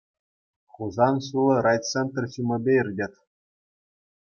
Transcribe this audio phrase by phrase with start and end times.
[0.77, 3.13] Хусан ҫулӗ райцентр ҫумӗпе иртет.